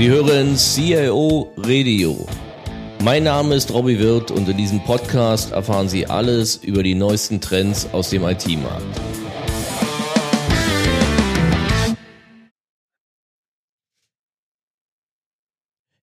[0.00, 2.26] Sie hören CIO Radio.
[3.04, 7.42] Mein Name ist Robbie Wirth und in diesem Podcast erfahren Sie alles über die neuesten
[7.42, 8.98] Trends aus dem IT-Markt.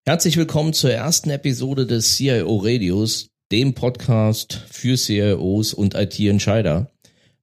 [0.06, 6.92] Herzlich willkommen zur ersten Episode des CIO Radios, dem Podcast für CIOs und IT-Entscheider.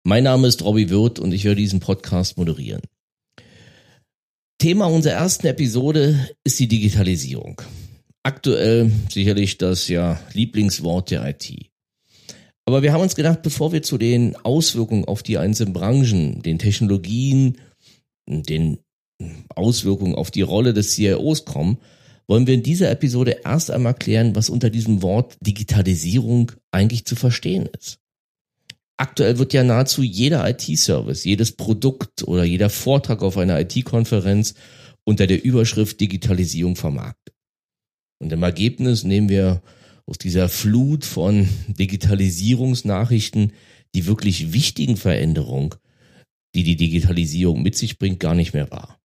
[0.05, 2.83] Mein Name ist Robbie Wirth und ich werde diesen Podcast moderieren.
[4.65, 7.61] Thema unserer ersten Episode ist die Digitalisierung.
[8.23, 11.71] Aktuell sicherlich das ja Lieblingswort der IT.
[12.65, 16.59] Aber wir haben uns gedacht, bevor wir zu den Auswirkungen auf die einzelnen Branchen, den
[16.59, 17.59] Technologien,
[18.27, 18.79] den
[19.55, 21.77] Auswirkungen auf die Rolle des CIOs kommen,
[22.27, 27.17] wollen wir in dieser Episode erst einmal klären, was unter diesem Wort Digitalisierung eigentlich zu
[27.17, 27.99] verstehen ist.
[28.97, 34.55] Aktuell wird ja nahezu jeder IT-Service, jedes Produkt oder jeder Vortrag auf einer IT-Konferenz
[35.05, 37.35] unter der Überschrift Digitalisierung vermarktet.
[38.21, 39.63] Und im Ergebnis nehmen wir
[40.07, 43.53] aus dieser Flut von Digitalisierungsnachrichten
[43.95, 45.75] die wirklich wichtigen Veränderungen,
[46.55, 49.01] die die Digitalisierung mit sich bringt, gar nicht mehr wahr.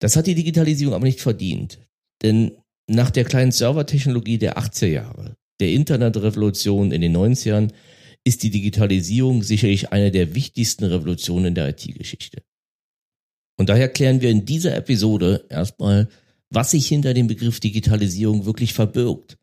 [0.00, 1.80] Das hat die Digitalisierung aber nicht verdient.
[2.22, 2.52] Denn
[2.86, 7.72] nach der kleinen Servertechnologie der 80er Jahre, der Internetrevolution in den 90ern,
[8.24, 12.42] ist die Digitalisierung sicherlich eine der wichtigsten Revolutionen der IT-Geschichte.
[13.56, 16.08] Und daher klären wir in dieser Episode erstmal,
[16.50, 19.38] was sich hinter dem Begriff Digitalisierung wirklich verbirgt,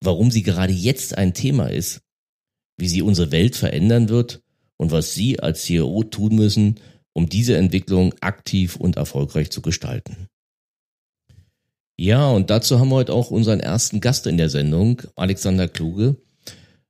[0.00, 2.02] warum sie gerade jetzt ein Thema ist,
[2.76, 4.42] wie sie unsere Welt verändern wird
[4.76, 6.80] und was Sie als CEO tun müssen,
[7.12, 10.28] um diese Entwicklung aktiv und erfolgreich zu gestalten.
[11.98, 16.16] Ja, und dazu haben wir heute auch unseren ersten Gast in der Sendung, Alexander Kluge.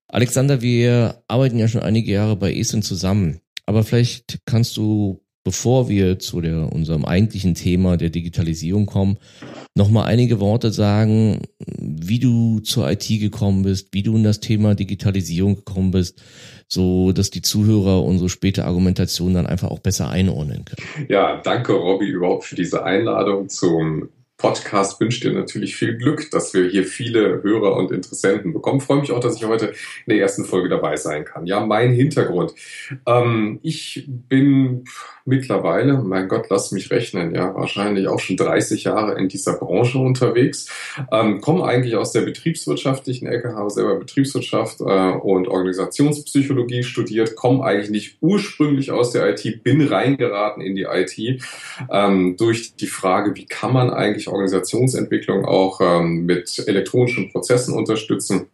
[0.08, 5.88] Alexander, wir arbeiten ja schon einige Jahre bei ESIN zusammen, aber vielleicht kannst du, bevor
[5.88, 9.18] wir zu der, unserem eigentlichen Thema der Digitalisierung kommen,
[9.74, 11.42] nochmal einige Worte sagen,
[11.76, 16.22] wie du zur IT gekommen bist, wie du in das Thema Digitalisierung gekommen bist,
[16.68, 21.08] so dass die Zuhörer unsere späte Argumentation dann einfach auch besser einordnen können.
[21.08, 26.52] Ja, danke Robby überhaupt für diese Einladung zum Podcast wünscht dir natürlich viel Glück, dass
[26.52, 28.80] wir hier viele Hörer und Interessenten bekommen.
[28.80, 31.46] Freue mich auch, dass ich heute in der ersten Folge dabei sein kann.
[31.46, 32.54] Ja, mein Hintergrund.
[33.06, 34.84] Ähm, ich bin
[35.26, 39.98] mittlerweile, mein Gott, lass mich rechnen, ja, wahrscheinlich auch schon 30 Jahre in dieser Branche
[39.98, 40.68] unterwegs.
[41.10, 47.64] Ähm, komme eigentlich aus der betriebswirtschaftlichen Ecke, habe selber Betriebswirtschaft äh, und Organisationspsychologie studiert, komme
[47.64, 51.42] eigentlich nicht ursprünglich aus der IT, bin reingeraten in die IT
[51.90, 58.48] ähm, durch die Frage, wie kann man eigentlich Organisationsentwicklung auch ähm, mit elektronischen Prozessen unterstützen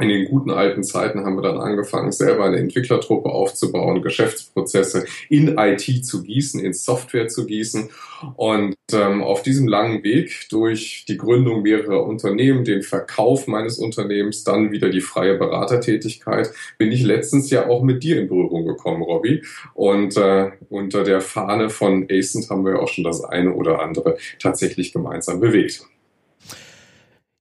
[0.00, 5.58] in den guten alten Zeiten haben wir dann angefangen, selber eine Entwicklertruppe aufzubauen, Geschäftsprozesse in
[5.58, 7.90] IT zu gießen, in Software zu gießen.
[8.36, 14.44] Und ähm, auf diesem langen Weg durch die Gründung mehrerer Unternehmen, den Verkauf meines Unternehmens,
[14.44, 19.02] dann wieder die freie Beratertätigkeit, bin ich letztens ja auch mit dir in Berührung gekommen,
[19.02, 19.42] Robby.
[19.74, 23.80] Und äh, unter der Fahne von ACENT haben wir ja auch schon das eine oder
[23.80, 25.82] andere tatsächlich gemeinsam bewegt.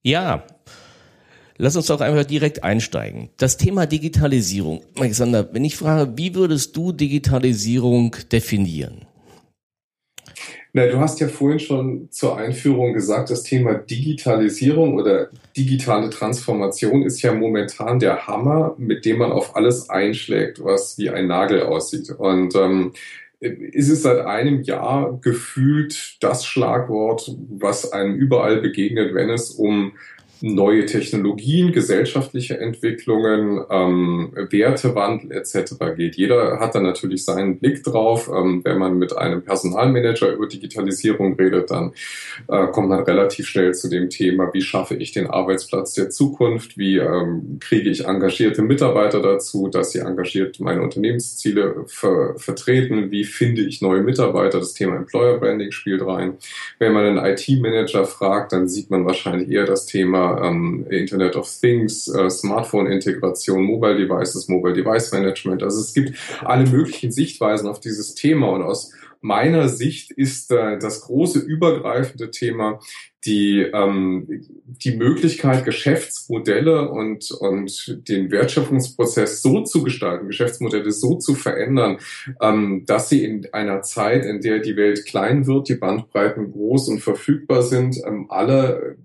[0.01, 0.44] Ja,
[1.57, 3.29] Lass uns doch einfach direkt einsteigen.
[3.38, 4.81] Das Thema Digitalisierung.
[4.97, 9.06] Alexander, wenn ich frage, wie würdest du Digitalisierung definieren?
[10.73, 17.01] Na, du hast ja vorhin schon zur Einführung gesagt, das Thema Digitalisierung oder digitale Transformation
[17.01, 21.63] ist ja momentan der Hammer, mit dem man auf alles einschlägt, was wie ein Nagel
[21.63, 22.12] aussieht.
[22.12, 22.94] Und ähm,
[23.40, 29.94] ist es seit einem Jahr gefühlt das Schlagwort, was einem überall begegnet, wenn es um
[30.42, 35.75] neue Technologien, gesellschaftliche Entwicklungen, ähm, Wertewandel etc.
[35.96, 36.16] geht.
[36.16, 38.30] Jeder hat da natürlich seinen Blick drauf.
[38.34, 41.94] Ähm, wenn man mit einem Personalmanager über Digitalisierung redet, dann
[42.47, 46.78] äh, kommt man relativ schnell zu dem Thema, wie schaffe ich den Arbeitsplatz der Zukunft,
[46.78, 53.23] wie ähm, kriege ich engagierte Mitarbeiter dazu, dass sie engagiert meine Unternehmensziele ver vertreten, wie
[53.23, 56.34] finde ich neue Mitarbeiter, das Thema Employer Branding spielt rein.
[56.79, 61.50] Wenn man einen IT-Manager fragt, dann sieht man wahrscheinlich eher das Thema ähm, Internet of
[61.50, 65.64] Things, äh, Smartphone-Integration, Mobile Devices, Mobile Device Management.
[65.64, 68.91] Also es gibt alle möglichen Sichtweisen auf dieses Thema und aus
[69.22, 72.79] meiner Sicht ist äh, das große übergreifende Thema
[73.26, 81.35] die, ähm, die Möglichkeit, Geschäftsmodelle und, und den Wertschöpfungsprozess so zu gestalten, Geschäftsmodelle so zu
[81.35, 81.97] verändern,
[82.41, 86.88] ähm, dass sie in einer Zeit, in der die Welt klein wird, die Bandbreiten groß
[86.90, 88.97] und verfügbar sind, ähm, alle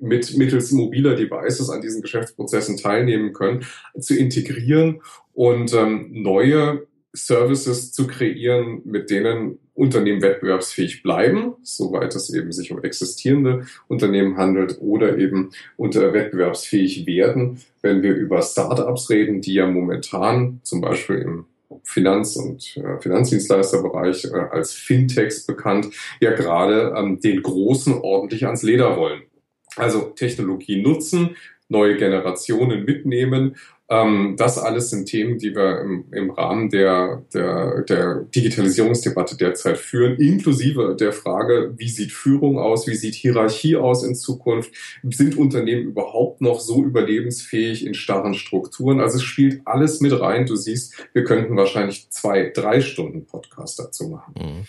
[0.00, 3.64] mit mittels mobiler Devices an diesen Geschäftsprozessen teilnehmen können,
[3.98, 5.02] zu integrieren
[5.34, 12.70] und ähm, neue Services zu kreieren, mit denen Unternehmen wettbewerbsfähig bleiben, soweit es eben sich
[12.70, 19.54] um existierende Unternehmen handelt, oder eben unter wettbewerbsfähig werden, wenn wir über Startups reden, die
[19.54, 21.46] ja momentan zum Beispiel im
[21.82, 25.88] Finanz- und äh, Finanzdienstleisterbereich äh, als Fintechs bekannt,
[26.20, 29.22] ja gerade ähm, den Großen ordentlich ans Leder wollen.
[29.80, 31.36] Also Technologie nutzen,
[31.68, 33.56] neue Generationen mitnehmen
[33.90, 39.78] ähm, das alles sind Themen, die wir im, im Rahmen der, der, der Digitalisierungsdebatte derzeit
[39.78, 44.70] führen, inklusive der Frage, wie sieht Führung aus, wie sieht Hierarchie aus in Zukunft,
[45.02, 49.00] sind Unternehmen überhaupt noch so überlebensfähig in starren Strukturen?
[49.00, 50.46] Also es spielt alles mit rein.
[50.46, 54.34] Du siehst, wir könnten wahrscheinlich zwei, drei Stunden Podcast dazu machen.
[54.38, 54.66] Mhm.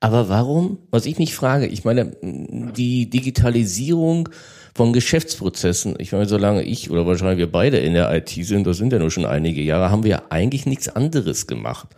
[0.00, 4.28] Aber warum, was ich mich frage, ich meine, die Digitalisierung
[4.74, 5.96] von Geschäftsprozessen.
[5.98, 8.98] Ich meine, solange ich oder wahrscheinlich wir beide in der IT sind, das sind ja
[8.98, 11.88] nur schon einige Jahre, haben wir eigentlich nichts anderes gemacht.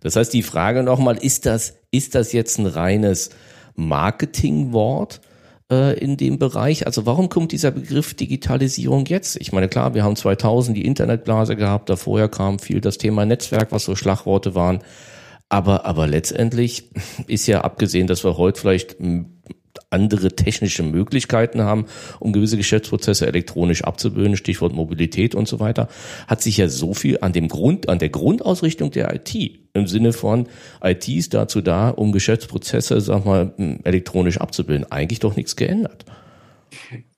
[0.00, 3.30] Das heißt, die Frage nochmal, ist das, ist das jetzt ein reines
[3.74, 5.20] Marketingwort?
[5.70, 6.86] äh, in dem Bereich.
[6.86, 9.36] Also warum kommt dieser Begriff Digitalisierung jetzt?
[9.40, 13.24] Ich meine, klar, wir haben 2000 die Internetblase gehabt, da vorher kam viel das Thema
[13.24, 14.80] Netzwerk, was so Schlagworte waren.
[15.48, 16.90] Aber, aber letztendlich
[17.26, 18.96] ist ja abgesehen, dass wir heute vielleicht
[19.90, 21.86] andere technische Möglichkeiten haben,
[22.20, 25.88] um gewisse Geschäftsprozesse elektronisch abzubilden, Stichwort Mobilität und so weiter,
[26.26, 30.12] hat sich ja so viel an dem Grund, an der Grundausrichtung der IT im Sinne
[30.12, 30.48] von
[30.82, 33.52] IT ist dazu da, um Geschäftsprozesse, sag mal,
[33.84, 36.04] elektronisch abzubilden, eigentlich doch nichts geändert.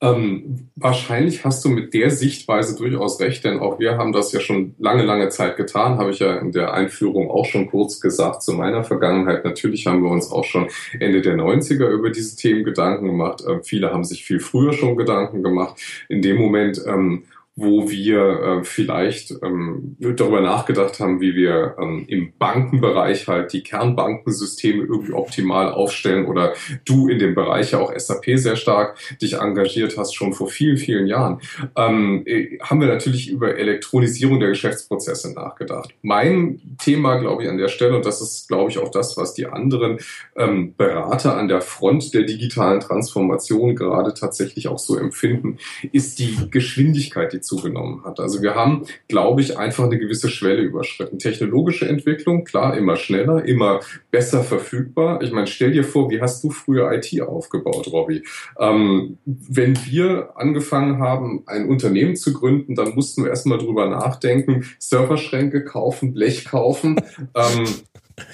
[0.00, 4.40] Ähm, wahrscheinlich hast du mit der Sichtweise durchaus recht, denn auch wir haben das ja
[4.40, 8.42] schon lange, lange Zeit getan, habe ich ja in der Einführung auch schon kurz gesagt
[8.42, 9.44] zu meiner Vergangenheit.
[9.44, 10.68] Natürlich haben wir uns auch schon
[10.98, 13.42] Ende der 90er über diese Themen Gedanken gemacht.
[13.46, 15.80] Äh, viele haben sich viel früher schon Gedanken gemacht.
[16.08, 17.24] In dem Moment, ähm,
[17.62, 23.62] wo wir äh, vielleicht ähm, darüber nachgedacht haben, wie wir ähm, im Bankenbereich halt die
[23.62, 26.54] Kernbankensysteme irgendwie optimal aufstellen oder
[26.84, 30.76] du in dem Bereich ja auch SAP sehr stark dich engagiert hast, schon vor vielen,
[30.76, 31.40] vielen Jahren,
[31.76, 35.94] ähm, äh, haben wir natürlich über Elektronisierung der Geschäftsprozesse nachgedacht.
[36.02, 39.34] Mein Thema, glaube ich, an der Stelle, und das ist, glaube ich, auch das, was
[39.34, 39.98] die anderen
[40.36, 45.58] ähm, Berater an der Front der digitalen Transformation gerade tatsächlich auch so empfinden,
[45.92, 48.18] ist die Geschwindigkeit, die zugenommen hat.
[48.18, 51.18] Also wir haben, glaube ich, einfach eine gewisse Schwelle überschritten.
[51.18, 55.20] Technologische Entwicklung, klar, immer schneller, immer besser verfügbar.
[55.22, 58.22] Ich meine, stell dir vor, wie hast du früher IT aufgebaut, Robby?
[58.58, 64.64] Ähm, wenn wir angefangen haben, ein Unternehmen zu gründen, dann mussten wir erstmal drüber nachdenken,
[64.78, 66.96] Serverschränke kaufen, Blech kaufen.
[67.34, 67.64] ähm,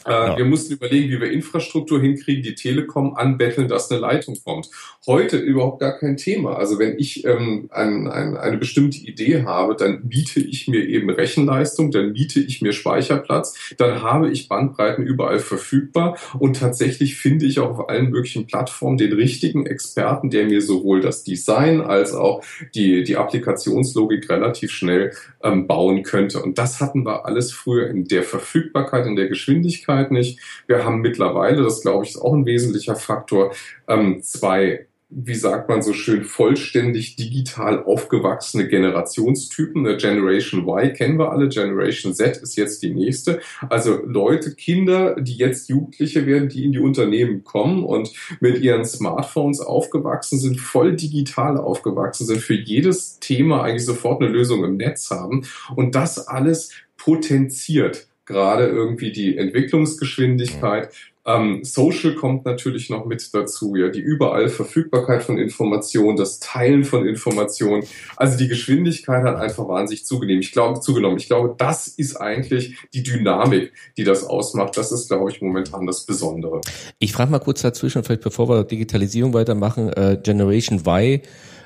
[0.04, 0.36] äh.
[0.36, 4.70] Wir mussten überlegen, wie wir Infrastruktur hinkriegen, die Telekom anbetteln, dass eine Leitung kommt.
[5.06, 6.56] Heute überhaupt gar kein Thema.
[6.56, 11.10] Also wenn ich ähm, ein, ein, eine bestimmte Idee habe, dann biete ich mir eben
[11.10, 17.46] Rechenleistung, dann biete ich mir Speicherplatz, dann habe ich Bandbreiten überall verfügbar und tatsächlich finde
[17.46, 22.14] ich auch auf allen möglichen Plattformen den richtigen Experten, der mir sowohl das Design als
[22.14, 22.42] auch
[22.74, 26.42] die, die Applikationslogik relativ schnell ähm, bauen könnte.
[26.42, 30.40] Und das hatten wir alles früher in der Verfügbarkeit, in der Geschwindigkeit Geschwindigkeit nicht.
[30.66, 33.52] Wir haben mittlerweile, das glaube ich ist auch ein wesentlicher Faktor,
[33.86, 39.86] ähm, zwei wie sagt man so schön, vollständig digital aufgewachsene Generationstypen.
[39.86, 43.40] Eine Generation Y kennen wir alle, Generation Z ist jetzt die nächste.
[43.70, 48.84] Also Leute, Kinder, die jetzt Jugendliche werden, die in die Unternehmen kommen und mit ihren
[48.84, 54.76] Smartphones aufgewachsen sind, voll digital aufgewachsen sind, für jedes Thema eigentlich sofort eine Lösung im
[54.76, 60.90] Netz haben und das alles potenziert gerade irgendwie die Entwicklungsgeschwindigkeit.
[61.26, 66.84] Ähm, Social kommt natürlich noch mit dazu, ja, die überall Verfügbarkeit von Informationen, das Teilen
[66.84, 67.84] von Informationen.
[68.16, 70.40] Also die Geschwindigkeit hat einfach wahnsinnig zugenommen.
[70.40, 71.18] Ich glaube, zugenommen.
[71.18, 74.76] Ich glaube, das ist eigentlich die Dynamik, die das ausmacht.
[74.76, 76.60] Das ist, glaube ich, momentan das Besondere.
[76.98, 81.20] Ich frage mal kurz dazwischen, vielleicht bevor wir Digitalisierung weitermachen, äh, Generation Y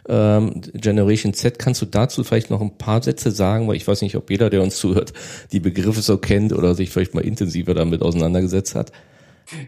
[0.09, 1.59] ähm, Generation Z.
[1.59, 4.50] Kannst du dazu vielleicht noch ein paar Sätze sagen, weil ich weiß nicht, ob jeder,
[4.50, 5.12] der uns zuhört,
[5.52, 8.92] die Begriffe so kennt oder sich vielleicht mal intensiver damit auseinandergesetzt hat?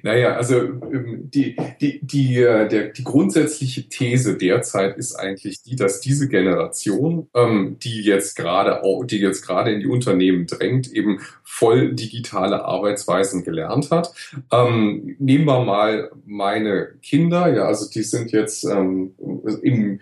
[0.03, 5.77] Naja, also ähm, die, die, die, äh, der, die grundsätzliche These derzeit ist eigentlich die,
[5.77, 11.21] dass diese Generation, ähm, die jetzt gerade die jetzt gerade in die Unternehmen drängt, eben
[11.43, 14.13] voll digitale Arbeitsweisen gelernt hat.
[14.53, 19.15] Ähm, nehmen wir mal meine Kinder, ja, also die sind jetzt ähm,
[19.63, 20.01] im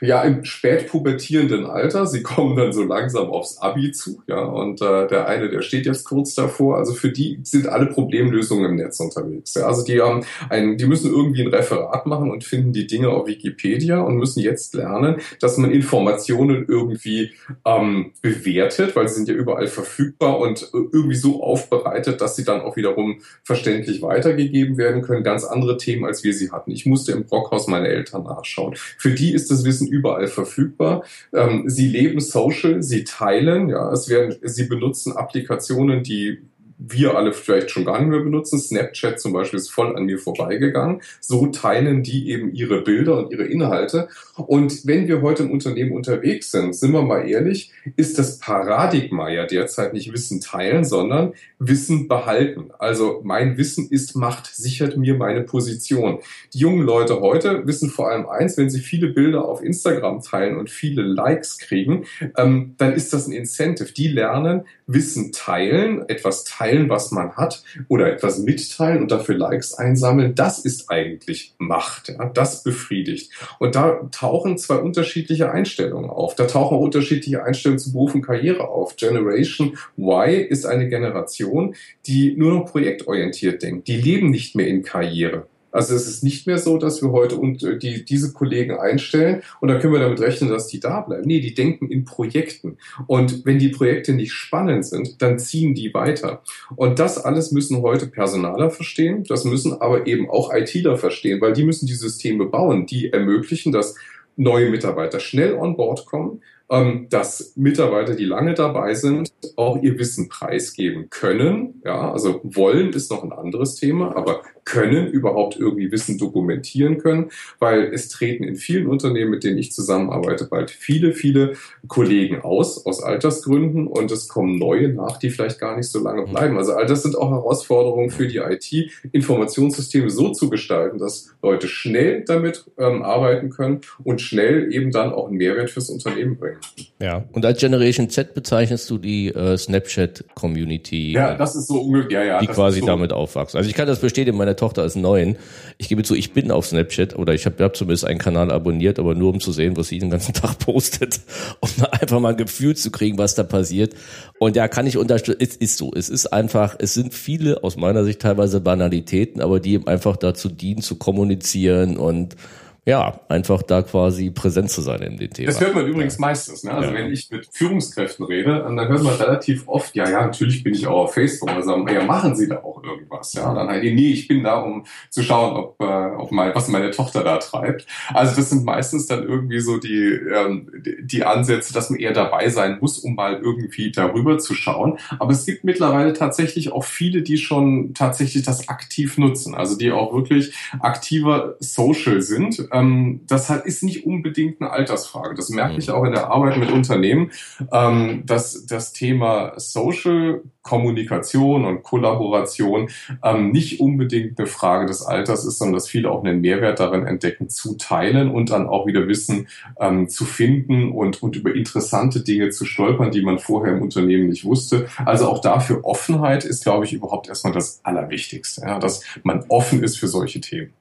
[0.00, 2.06] ja im spätpubertierenden Alter.
[2.06, 5.86] Sie kommen dann so langsam aufs Abi zu, ja, und äh, der eine, der steht
[5.86, 6.78] jetzt kurz davor.
[6.78, 9.54] Also für die sind alle Problemlösungen im Netz unterwegs.
[9.54, 9.66] Ja.
[9.66, 13.26] Also die haben ein, die müssen irgendwie ein Referat machen und finden die Dinge auf
[13.26, 17.32] Wikipedia und müssen jetzt lernen, dass man Informationen irgendwie
[17.64, 22.60] ähm, bewertet, weil sie sind ja überall verfügbar und irgendwie so aufbereitet, dass sie dann
[22.60, 25.22] auch wiederum verständlich weitergegeben werden können.
[25.22, 26.70] Ganz andere Themen, als wir sie hatten.
[26.70, 28.74] Ich musste im Brockhaus meine Eltern nachschauen.
[28.76, 31.04] Für die ist das Wissen überall verfügbar.
[31.32, 36.42] Ähm, sie leben social, sie teilen, ja, es werden, sie benutzen Applikationen, die
[36.88, 38.58] wir alle vielleicht schon gar nicht mehr benutzen.
[38.58, 41.02] Snapchat zum Beispiel ist voll an mir vorbeigegangen.
[41.20, 44.08] So teilen die eben ihre Bilder und ihre Inhalte.
[44.36, 49.30] Und wenn wir heute im Unternehmen unterwegs sind, sind wir mal ehrlich, ist das Paradigma
[49.30, 52.70] ja derzeit nicht Wissen teilen, sondern Wissen behalten.
[52.78, 56.18] Also mein Wissen ist Macht, sichert mir meine Position.
[56.54, 60.56] Die jungen Leute heute wissen vor allem eins, wenn sie viele Bilder auf Instagram teilen
[60.56, 62.04] und viele Likes kriegen,
[62.36, 63.92] ähm, dann ist das ein Incentive.
[63.92, 69.74] Die lernen Wissen teilen, etwas teilen, was man hat oder etwas mitteilen und dafür Likes
[69.74, 70.34] einsammeln.
[70.34, 72.08] Das ist eigentlich Macht.
[72.08, 72.26] Ja?
[72.26, 73.32] Das befriedigt.
[73.58, 76.34] Und da tauchen zwei unterschiedliche Einstellungen auf.
[76.34, 78.96] Da tauchen auch unterschiedliche Einstellungen zu Beruf und Karriere auf.
[78.96, 81.74] Generation Y ist eine Generation,
[82.06, 83.88] die nur noch projektorientiert denkt.
[83.88, 85.46] Die leben nicht mehr in Karriere.
[85.72, 89.42] Also es ist nicht mehr so, dass wir heute und äh, die, diese Kollegen einstellen
[89.60, 91.24] und dann können wir damit rechnen, dass die da bleiben.
[91.26, 92.76] Nee, die denken in Projekten.
[93.06, 96.42] Und wenn die Projekte nicht spannend sind, dann ziehen die weiter.
[96.76, 99.24] Und das alles müssen heute Personaler verstehen.
[99.28, 103.72] Das müssen aber eben auch ITler verstehen, weil die müssen die Systeme bauen, die ermöglichen,
[103.72, 103.96] dass
[104.36, 109.98] neue Mitarbeiter schnell on board kommen, ähm, dass Mitarbeiter, die lange dabei sind, auch ihr
[109.98, 111.82] Wissen preisgeben können.
[111.84, 117.30] Ja, also wollen ist noch ein anderes Thema, aber können überhaupt irgendwie Wissen dokumentieren können,
[117.58, 121.54] weil es treten in vielen Unternehmen, mit denen ich zusammenarbeite, bald viele, viele
[121.88, 126.26] Kollegen aus, aus Altersgründen und es kommen neue nach, die vielleicht gar nicht so lange
[126.26, 126.56] bleiben.
[126.58, 128.72] Also all das sind auch Herausforderungen für die IT,
[129.12, 135.12] Informationssysteme so zu gestalten, dass Leute schnell damit ähm, arbeiten können und schnell eben dann
[135.12, 136.51] auch einen Mehrwert fürs Unternehmen bringen.
[137.00, 141.12] Ja, und als Generation Z bezeichnest du die äh, Snapchat-Community.
[141.12, 143.58] Ja, das ist so ungefähr, ja, die quasi so damit aufwachsen.
[143.58, 145.36] Also ich kann das bestätigen, meine Tochter ist neun.
[145.78, 148.98] Ich gebe zu, ich bin auf Snapchat oder ich habe hab zumindest einen Kanal abonniert,
[148.98, 151.20] aber nur um zu sehen, was sie den ganzen Tag postet,
[151.60, 153.94] um einfach mal ein Gefühl zu kriegen, was da passiert.
[154.38, 155.40] Und ja, kann ich unterstützen.
[155.40, 155.92] Es ist so.
[155.94, 160.16] Es ist einfach, es sind viele aus meiner Sicht teilweise Banalitäten, aber die eben einfach
[160.16, 162.36] dazu dienen, zu kommunizieren und
[162.84, 165.46] ja, einfach da quasi präsent zu sein in den Themen.
[165.46, 166.64] Das hört man übrigens meistens.
[166.64, 166.72] Ne?
[166.72, 166.96] Also ja.
[166.96, 170.88] wenn ich mit Führungskräften rede, dann hört man relativ oft, ja, ja, natürlich bin ich
[170.88, 171.48] auch auf Facebook.
[171.62, 173.34] Sagen, ja, machen Sie da auch irgendwas?
[173.34, 176.66] Ja, dann halt, nee, ich bin da, um zu schauen, ob, äh, ob mein, was
[176.66, 177.86] meine Tochter da treibt.
[178.12, 180.72] Also das sind meistens dann irgendwie so die, ähm,
[181.02, 184.98] die Ansätze, dass man eher dabei sein muss, um mal irgendwie darüber zu schauen.
[185.20, 189.54] Aber es gibt mittlerweile tatsächlich auch viele, die schon tatsächlich das aktiv nutzen.
[189.54, 195.34] Also die auch wirklich aktiver Social sind ähm, das halt ist nicht unbedingt eine Altersfrage.
[195.34, 195.94] Das merke ich mhm.
[195.94, 197.30] auch in der Arbeit mit Unternehmen,
[197.72, 202.88] ähm, dass das Thema Social Kommunikation und Kollaboration
[203.22, 207.04] ähm, nicht unbedingt eine Frage des Alters ist, sondern dass viele auch einen Mehrwert darin
[207.04, 209.48] entdecken, zu teilen und dann auch wieder Wissen
[209.80, 214.28] ähm, zu finden und, und über interessante Dinge zu stolpern, die man vorher im Unternehmen
[214.28, 214.86] nicht wusste.
[215.04, 219.82] Also auch dafür Offenheit ist, glaube ich, überhaupt erstmal das Allerwichtigste, ja, dass man offen
[219.82, 220.72] ist für solche Themen.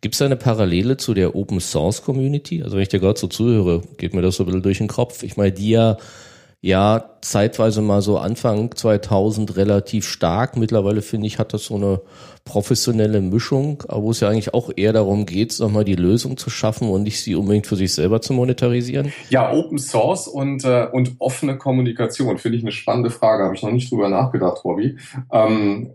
[0.00, 2.62] Gibt es da eine Parallele zu der Open Source Community?
[2.62, 4.88] Also wenn ich dir gerade so zuhöre, geht mir das so ein bisschen durch den
[4.88, 5.22] Kopf.
[5.22, 5.96] Ich meine, die ja,
[6.60, 10.56] ja zeitweise mal so Anfang 2000 relativ stark.
[10.56, 12.00] Mittlerweile finde ich, hat das so eine
[12.44, 16.88] professionelle Mischung, wo es ja eigentlich auch eher darum geht, nochmal die Lösung zu schaffen
[16.88, 19.12] und nicht sie unbedingt für sich selber zu monetarisieren.
[19.30, 23.44] Ja, Open Source und, äh, und offene Kommunikation finde ich eine spannende Frage.
[23.44, 24.96] Habe ich noch nicht drüber nachgedacht, Robby.
[25.32, 25.90] Ähm,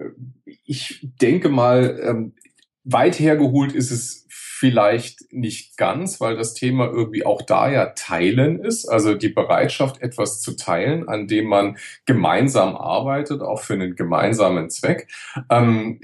[0.66, 2.34] ich denke mal, ähm,
[2.84, 8.60] weit hergeholt ist es vielleicht nicht ganz, weil das Thema irgendwie auch da ja Teilen
[8.60, 13.96] ist, also die Bereitschaft, etwas zu teilen, an dem man gemeinsam arbeitet, auch für einen
[13.96, 15.08] gemeinsamen Zweck.
[15.50, 16.00] Ähm,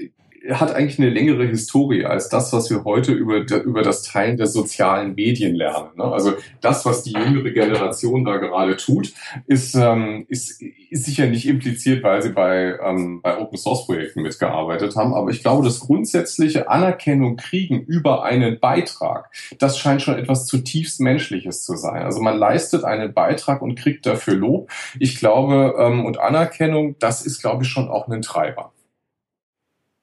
[0.50, 4.46] hat eigentlich eine längere Historie als das, was wir heute über, über das Teilen der
[4.46, 5.88] sozialen Medien lernen.
[5.96, 6.04] Ne?
[6.04, 9.12] Also das, was die jüngere Generation da gerade tut,
[9.46, 14.22] ist, ähm, ist, ist sicher nicht impliziert, weil sie bei, ähm, bei Open Source Projekten
[14.22, 15.14] mitgearbeitet haben.
[15.14, 21.00] Aber ich glaube, das grundsätzliche Anerkennung kriegen über einen Beitrag, das scheint schon etwas zutiefst
[21.00, 22.02] Menschliches zu sein.
[22.02, 24.70] Also man leistet einen Beitrag und kriegt dafür Lob.
[24.98, 28.72] Ich glaube, ähm, und Anerkennung, das ist, glaube ich, schon auch ein Treiber.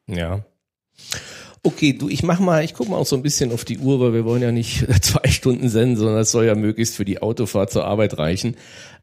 [0.07, 0.45] Ja.
[1.63, 3.99] Okay, du, ich mach mal, ich guck mal auch so ein bisschen auf die Uhr,
[3.99, 7.21] weil wir wollen ja nicht zwei Stunden senden, sondern es soll ja möglichst für die
[7.21, 8.55] Autofahrt zur Arbeit reichen.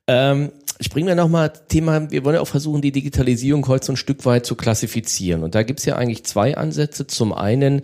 [0.07, 3.97] Ähm, springen wir nochmal Thema, wir wollen ja auch versuchen, die Digitalisierung heute so ein
[3.97, 5.43] Stück weit zu klassifizieren.
[5.43, 7.07] Und da gibt's ja eigentlich zwei Ansätze.
[7.07, 7.83] Zum einen,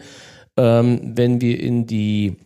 [0.57, 2.37] ähm, wenn wir in die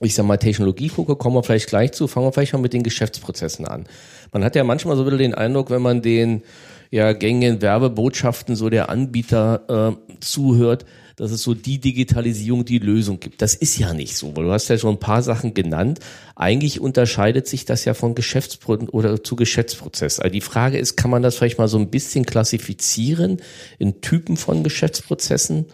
[0.00, 2.72] ich sag mal, Technologie gucke, kommen wir vielleicht gleich zu, fangen wir vielleicht mal mit
[2.72, 3.86] den Geschäftsprozessen an.
[4.32, 6.42] Man hat ja manchmal so wieder den Eindruck, wenn man den
[6.90, 10.84] ja, gängigen Werbebotschaften so der Anbieter äh, zuhört,
[11.16, 13.42] dass es so die Digitalisierung, die Lösung gibt.
[13.42, 15.98] Das ist ja nicht so, weil du hast ja schon ein paar Sachen genannt.
[16.36, 20.20] Eigentlich unterscheidet sich das ja von Geschäftspro oder zu Geschäftsprozess.
[20.20, 23.42] Also die Frage ist, kann man das vielleicht mal so ein bisschen klassifizieren
[23.78, 25.66] in Typen von Geschäftsprozessen?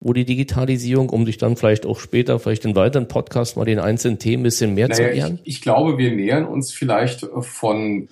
[0.00, 3.80] wo die Digitalisierung, um sich dann vielleicht auch später, vielleicht in weiteren Podcast mal den
[3.80, 5.38] einzelnen Themen ein bisschen mehr naja, zu nähern?
[5.42, 8.08] Ich, ich glaube, wir nähern uns vielleicht von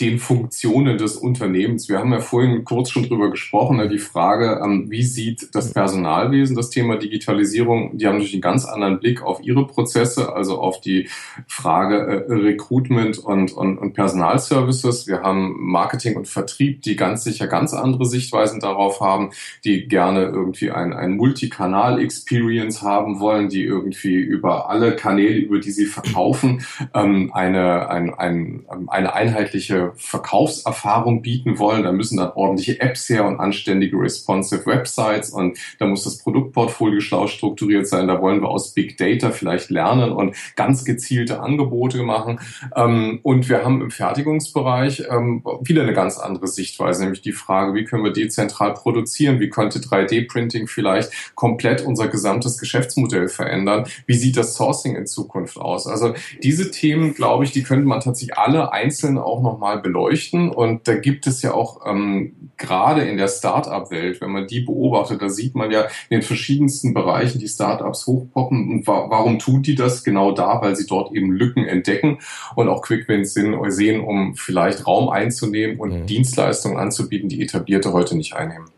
[0.00, 1.88] den Funktionen des Unternehmens.
[1.88, 5.72] Wir haben ja vorhin kurz schon drüber gesprochen, ne, die Frage, ähm, wie sieht das
[5.72, 7.96] Personalwesen das Thema Digitalisierung?
[7.98, 11.08] Die haben natürlich einen ganz anderen Blick auf ihre Prozesse, also auf die
[11.46, 15.06] Frage äh, Recruitment und, und, und Personalservices.
[15.06, 19.30] Wir haben Marketing und Vertrieb, die ganz sicher ganz andere Sichtweisen darauf haben,
[19.64, 25.70] die gerne irgendwie ein, ein Multikanal-Experience haben wollen, die irgendwie über alle Kanäle, über die
[25.70, 26.62] sie verkaufen,
[26.94, 33.26] ähm, eine, ein, ein, eine einheitliche Verkaufserfahrung bieten wollen, da müssen dann ordentliche Apps her
[33.26, 38.08] und anständige responsive Websites und da muss das Produktportfolio schlau strukturiert sein.
[38.08, 42.40] Da wollen wir aus Big Data vielleicht lernen und ganz gezielte Angebote machen.
[42.74, 47.74] Ähm, und wir haben im Fertigungsbereich ähm, wieder eine ganz andere Sichtweise, nämlich die Frage,
[47.74, 49.40] wie können wir dezentral produzieren?
[49.40, 53.86] Wie könnte 3D-Printing vielleicht komplett unser gesamtes Geschäftsmodell verändern?
[54.06, 55.86] Wie sieht das Sourcing in Zukunft aus?
[55.86, 60.50] Also diese Themen, glaube ich, die könnte man tatsächlich alle einzeln auch nochmal beleuchten.
[60.50, 65.22] Und da gibt es ja auch ähm, gerade in der Start-up-Welt, wenn man die beobachtet,
[65.22, 68.70] da sieht man ja in den verschiedensten Bereichen die Start-ups hochpoppen.
[68.70, 70.04] Und wa warum tun die das?
[70.04, 72.18] Genau da, weil sie dort eben Lücken entdecken
[72.54, 76.06] und auch Quick-Wins sehen, um vielleicht Raum einzunehmen und mhm.
[76.06, 78.68] Dienstleistungen anzubieten, die etablierte heute nicht einnehmen.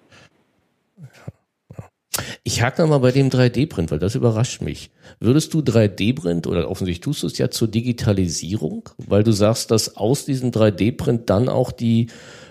[2.42, 4.90] Ich hake mal bei dem 3D-Print, weil das überrascht mich.
[5.18, 9.96] Würdest du 3D-Print oder offensichtlich tust du es ja zur Digitalisierung, weil du sagst, dass
[9.96, 12.09] aus diesem 3D-Print dann auch die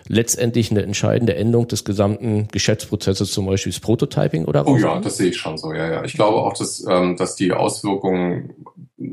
[0.07, 5.17] letztendlich eine entscheidende Änderung des gesamten Geschäftsprozesses, zum Beispiel das Prototyping oder Oh ja, das
[5.17, 6.03] sehe ich schon so, ja, ja.
[6.03, 8.53] Ich glaube auch, dass, ähm, dass die Auswirkungen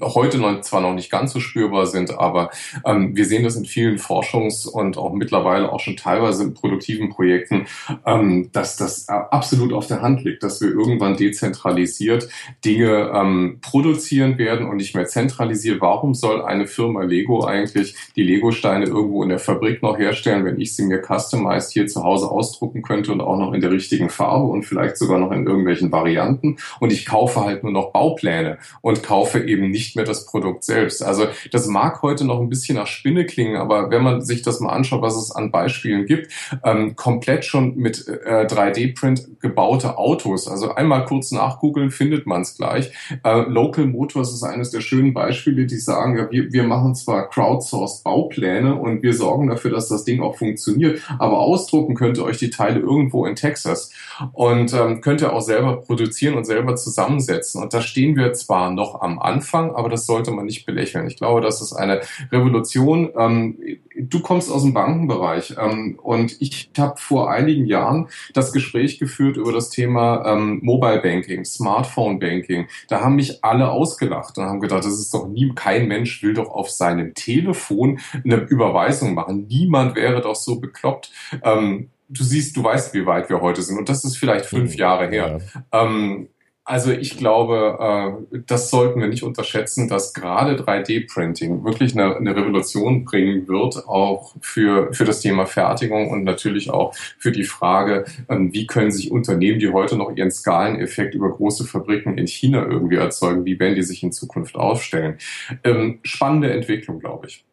[0.02, 2.50] heute noch, zwar noch nicht ganz so spürbar sind, aber
[2.84, 7.10] ähm, wir sehen das in vielen Forschungs- und auch mittlerweile auch schon teilweise in produktiven
[7.10, 7.66] Projekten,
[8.04, 12.28] ähm, dass das absolut auf der Hand liegt, dass wir irgendwann dezentralisiert
[12.64, 15.80] Dinge ähm, produzieren werden und nicht mehr zentralisiert.
[15.80, 20.60] Warum soll eine Firma Lego eigentlich die Lego-Steine irgendwo in der Fabrik noch herstellen, wenn
[20.60, 24.10] ich sie mir customized hier zu Hause ausdrucken könnte und auch noch in der richtigen
[24.10, 28.58] Farbe und vielleicht sogar noch in irgendwelchen Varianten und ich kaufe halt nur noch Baupläne
[28.80, 31.02] und kaufe eben nicht mehr das Produkt selbst.
[31.02, 34.60] Also das mag heute noch ein bisschen nach Spinne klingen, aber wenn man sich das
[34.60, 36.32] mal anschaut, was es an Beispielen gibt,
[36.64, 40.48] ähm, komplett schon mit äh, 3D-Print gebaute Autos.
[40.48, 42.90] Also einmal kurz nachgoogeln, findet man es gleich.
[43.22, 47.28] Äh, Local Motors ist eines der schönen Beispiele, die sagen, ja, wir, wir machen zwar
[47.28, 52.24] crowdsourced Baupläne und wir sorgen dafür, dass das Ding auch funktioniert, aber ausdrucken könnt ihr
[52.24, 53.90] euch die Teile irgendwo in Texas
[54.32, 57.62] und ähm, könnt ihr auch selber produzieren und selber zusammensetzen.
[57.62, 61.06] Und da stehen wir zwar noch am Anfang, Anfang, aber das sollte man nicht belächeln.
[61.06, 62.00] Ich glaube, das ist eine
[62.32, 63.10] Revolution.
[63.18, 63.58] Ähm,
[63.98, 69.36] du kommst aus dem Bankenbereich ähm, und ich habe vor einigen Jahren das Gespräch geführt
[69.36, 72.66] über das Thema ähm, Mobile Banking, Smartphone Banking.
[72.88, 76.34] Da haben mich alle ausgelacht und haben gedacht, das ist doch nie, kein Mensch will
[76.34, 79.46] doch auf seinem Telefon eine Überweisung machen.
[79.48, 81.10] Niemand wäre doch so bekloppt.
[81.42, 83.78] Ähm, du siehst, du weißt, wie weit wir heute sind.
[83.78, 84.78] Und das ist vielleicht fünf mhm.
[84.78, 85.40] Jahre her.
[85.72, 85.84] Ja.
[85.84, 86.28] Ähm,
[86.68, 92.34] also ich glaube, äh, das sollten wir nicht unterschätzen, dass gerade 3D-Printing wirklich eine, eine,
[92.34, 98.04] Revolution bringen wird, auch für, für das Thema Fertigung und natürlich auch für die Frage,
[98.28, 102.66] ähm, wie können sich Unternehmen, die heute noch ihren Skaleneffekt über große Fabriken in China
[102.66, 105.18] irgendwie erzeugen, wie werden die sich in Zukunft aufstellen.
[105.62, 107.45] Ähm, spannende Entwicklung, glaube ich.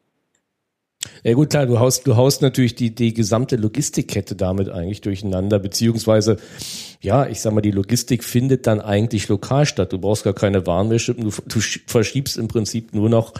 [1.23, 5.59] Ja gut, klar, du haust, du haust natürlich die, die gesamte Logistikkette damit eigentlich durcheinander,
[5.59, 6.37] beziehungsweise,
[7.01, 9.93] ja, ich sag mal, die Logistik findet dann eigentlich lokal statt.
[9.93, 13.33] Du brauchst gar keine Waren mehr schippen, du, du verschiebst im Prinzip nur noch,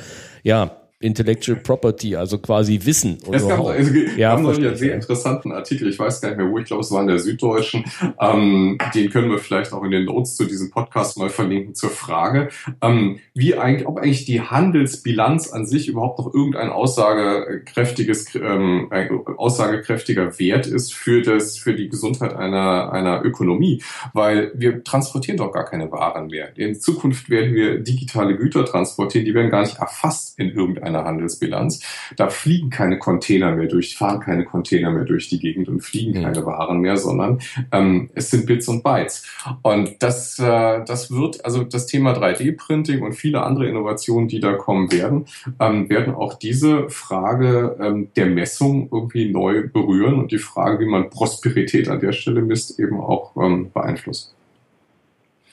[0.43, 3.17] ja, Intellectual Property, also quasi Wissen.
[3.29, 6.49] Es gab, also, ja, haben noch einen sehr interessanten Artikel, ich weiß gar nicht mehr
[6.49, 7.83] wo, ich glaube, es war in der Süddeutschen.
[8.19, 11.89] Ähm, den können wir vielleicht auch in den Notes zu diesem Podcast mal verlinken zur
[11.89, 12.49] Frage,
[12.81, 18.89] ähm, wie eigentlich, ob eigentlich die Handelsbilanz an sich überhaupt noch irgendein aussagekräftiges, ähm,
[19.37, 23.81] aussagekräftiger Wert ist für das, für die Gesundheit einer, einer Ökonomie.
[24.13, 26.57] Weil wir transportieren doch gar keine Waren mehr.
[26.57, 31.81] In Zukunft werden wir digitale Güter transportieren, die werden gar nicht erfasst in irgendeiner Handelsbilanz.
[32.15, 36.19] Da fliegen keine Container mehr durch, fahren keine Container mehr durch die Gegend und fliegen
[36.19, 36.23] mhm.
[36.23, 37.39] keine Waren mehr, sondern
[37.71, 39.25] ähm, es sind Bits und Bytes.
[39.61, 44.53] Und das, äh, das wird, also das Thema 3D-Printing und viele andere Innovationen, die da
[44.53, 45.25] kommen werden,
[45.59, 50.89] ähm, werden auch diese Frage ähm, der Messung irgendwie neu berühren und die Frage, wie
[50.89, 54.31] man Prosperität an der Stelle misst, eben auch ähm, beeinflussen.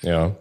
[0.02, 0.34] Ja,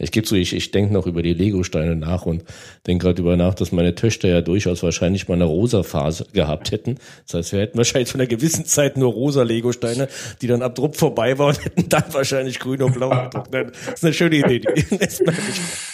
[0.00, 2.44] ich gebe zu, ich, ich denke noch über die Lego-Steine nach und
[2.86, 6.70] denke gerade über nach, dass meine Töchter ja durchaus wahrscheinlich mal eine rosa Phase gehabt
[6.70, 6.98] hätten.
[7.26, 10.06] Das heißt, wir hätten wahrscheinlich zu einer gewissen Zeit nur rosa Lego-Steine,
[10.40, 13.52] die dann ab Druck vorbei waren, hätten dann wahrscheinlich grün und blau gedruckt.
[13.52, 14.62] Das ist eine schöne Idee.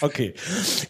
[0.02, 0.34] okay.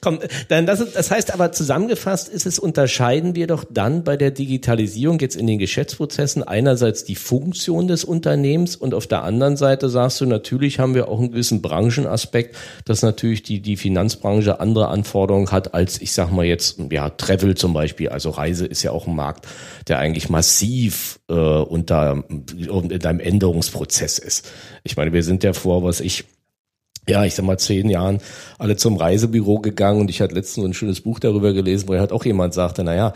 [0.01, 4.33] Komm, dann das, das heißt aber zusammengefasst ist es, unterscheiden wir doch dann bei der
[4.33, 9.89] Digitalisierung jetzt in den Geschäftsprozessen einerseits die Funktion des Unternehmens und auf der anderen Seite
[9.89, 14.89] sagst du, natürlich haben wir auch einen gewissen Branchenaspekt, dass natürlich die, die Finanzbranche andere
[14.89, 18.09] Anforderungen hat als, ich sag mal jetzt, ja, Travel zum Beispiel.
[18.09, 19.47] Also Reise ist ja auch ein Markt,
[19.87, 24.51] der eigentlich massiv äh, unter in einem Änderungsprozess ist.
[24.83, 26.25] Ich meine, wir sind ja vor, was ich
[27.07, 28.19] ja, ich sag mal, zehn Jahren
[28.59, 32.13] alle zum Reisebüro gegangen und ich hatte letztens ein schönes Buch darüber gelesen, wo halt
[32.13, 33.13] auch jemand sagte, naja,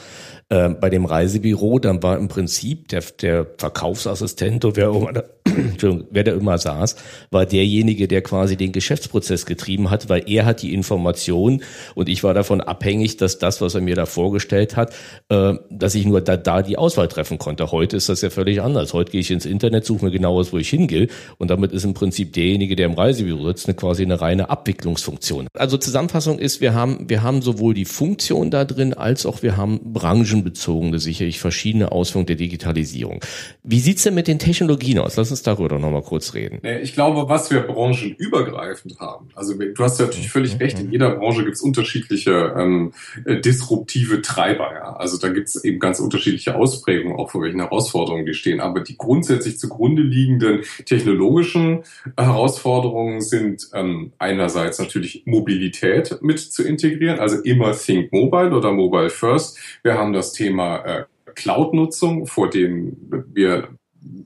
[0.51, 5.25] äh, bei dem Reisebüro, dann war im Prinzip der, der Verkaufsassistent oder wer immer, da,
[6.11, 6.97] wer da immer saß,
[7.31, 11.63] war derjenige, der quasi den Geschäftsprozess getrieben hat, weil er hat die Information
[11.95, 14.95] und ich war davon abhängig, dass das, was er mir da vorgestellt hat,
[15.29, 17.71] äh, dass ich nur da, da die Auswahl treffen konnte.
[17.71, 18.95] Heute ist das ja völlig anders.
[18.95, 21.85] Heute gehe ich ins Internet, suche mir genau aus, wo ich hingehe und damit ist
[21.85, 25.49] im Prinzip derjenige, der im Reisebüro sitzt, eine, quasi eine reine Abwicklungsfunktion.
[25.53, 29.59] Also Zusammenfassung ist, wir haben, wir haben sowohl die Funktion da drin, als auch wir
[29.59, 33.21] haben Branchen branchenbezogene, sicherlich verschiedene Auswirkungen der Digitalisierung.
[33.63, 35.17] Wie sieht's denn mit den Technologien aus?
[35.17, 36.61] Lass uns darüber noch mal kurz reden.
[36.83, 40.59] Ich glaube, was wir branchenübergreifend haben, also du hast ja natürlich völlig mhm.
[40.59, 42.93] recht, in jeder Branche gibt's unterschiedliche ähm,
[43.25, 44.73] äh, disruptive Treiber.
[44.73, 44.97] Ja?
[44.97, 48.61] Also da gibt's eben ganz unterschiedliche Ausprägungen, auch vor welchen Herausforderungen die stehen.
[48.61, 51.83] Aber die grundsätzlich zugrunde liegenden technologischen
[52.17, 59.11] Herausforderungen sind ähm, einerseits natürlich Mobilität mit zu integrieren, also immer Think Mobile oder Mobile
[59.11, 59.59] First.
[59.83, 62.97] Wir haben das das Thema äh, Cloud-Nutzung, vor dem
[63.33, 63.69] wir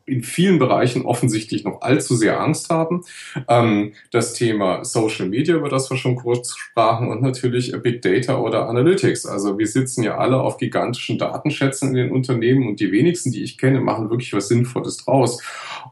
[0.04, 3.02] in vielen Bereichen offensichtlich noch allzu sehr Angst haben.
[3.48, 8.38] Ähm, das Thema Social Media, über das wir schon kurz sprachen, und natürlich Big Data
[8.38, 9.26] oder Analytics.
[9.26, 13.42] Also wir sitzen ja alle auf gigantischen Datenschätzen in den Unternehmen und die wenigsten, die
[13.42, 15.42] ich kenne, machen wirklich was Sinnvolles draus.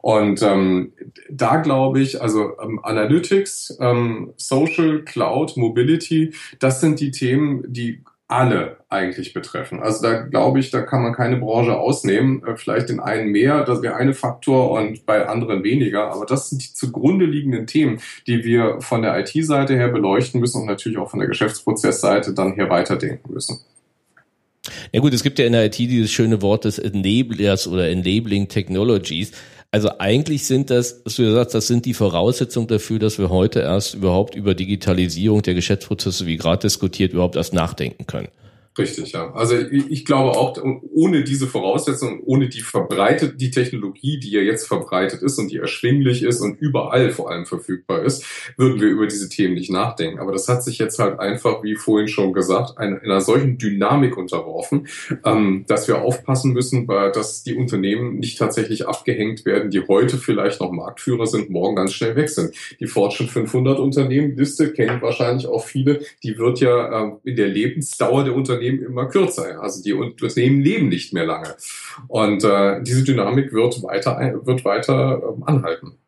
[0.02, 0.92] Und ähm,
[1.30, 8.02] da glaube ich, also ähm, Analytics, ähm, Social, Cloud, Mobility, das sind die Themen, die
[8.30, 9.80] alle eigentlich betreffen.
[9.80, 12.42] Also da glaube ich, da kann man keine Branche ausnehmen.
[12.46, 16.12] Äh, vielleicht den einen mehr, das wäre eine Faktor und bei anderen weniger.
[16.12, 20.60] Aber das sind die zugrunde liegenden Themen, die wir von der IT-Seite her beleuchten müssen
[20.62, 23.58] und natürlich auch von der Geschäftsprozessseite dann hier weiterdenken müssen.
[24.92, 28.48] Ja gut, es gibt ja in der IT dieses schöne Wort des Enablers oder Enabling
[28.48, 29.32] Technologies.
[29.72, 33.60] Also eigentlich sind das, was du gesagt das sind die Voraussetzungen dafür, dass wir heute
[33.60, 38.28] erst überhaupt über Digitalisierung der Geschäftsprozesse, wie gerade diskutiert, überhaupt erst nachdenken können.
[38.80, 39.30] Richtig, ja.
[39.34, 40.56] Also ich, glaube auch,
[40.92, 45.58] ohne diese Voraussetzungen, ohne die verbreitet, die Technologie, die ja jetzt verbreitet ist und die
[45.58, 48.24] erschwinglich ist und überall vor allem verfügbar ist,
[48.56, 50.18] würden wir über diese Themen nicht nachdenken.
[50.18, 54.16] Aber das hat sich jetzt halt einfach, wie vorhin schon gesagt, einer, einer solchen Dynamik
[54.16, 54.88] unterworfen,
[55.26, 60.60] ähm, dass wir aufpassen müssen, dass die Unternehmen nicht tatsächlich abgehängt werden, die heute vielleicht
[60.60, 62.54] noch Marktführer sind, morgen ganz schnell weg sind.
[62.80, 66.00] Die Fortune 500 Unternehmen Liste kennen wahrscheinlich auch viele.
[66.22, 69.60] Die wird ja äh, in der Lebensdauer der Unternehmen Unternehmen immer kürzer.
[69.60, 71.54] Also die Unternehmen leben nicht mehr lange.
[72.08, 75.99] Und äh, diese Dynamik wird weiter, wird weiter ähm, anhalten.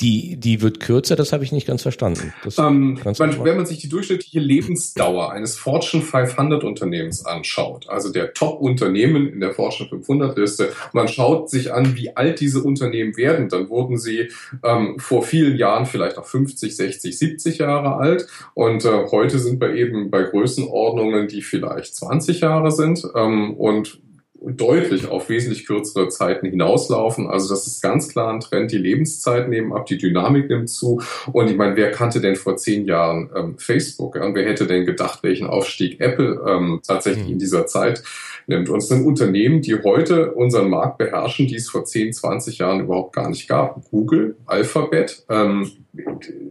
[0.00, 2.32] Die, die wird kürzer, das habe ich nicht ganz verstanden.
[2.58, 8.34] Ähm, man, wenn man sich die durchschnittliche Lebensdauer eines Fortune 500 Unternehmens anschaut, also der
[8.34, 13.48] Top-Unternehmen in der Fortune 500 Liste, man schaut sich an, wie alt diese Unternehmen werden,
[13.48, 14.30] dann wurden sie
[14.62, 19.60] ähm, vor vielen Jahren vielleicht auch 50, 60, 70 Jahre alt und äh, heute sind
[19.60, 24.00] wir eben bei Größenordnungen, die vielleicht 20 Jahre sind ähm, und
[24.46, 27.26] deutlich auf wesentlich kürzere Zeiten hinauslaufen.
[27.26, 28.72] Also das ist ganz klar ein Trend.
[28.72, 31.00] Die Lebenszeit nehmen ab, die Dynamik nimmt zu.
[31.32, 34.16] Und ich meine, wer kannte denn vor zehn Jahren ähm, Facebook?
[34.16, 34.24] Ja?
[34.24, 38.02] Und wer hätte denn gedacht, welchen Aufstieg Apple ähm, tatsächlich in dieser Zeit
[38.46, 38.68] nimmt?
[38.68, 42.80] Und es sind Unternehmen, die heute unseren Markt beherrschen, die es vor 10, 20 Jahren
[42.80, 43.82] überhaupt gar nicht gab.
[43.90, 45.70] Google, Alphabet, ähm,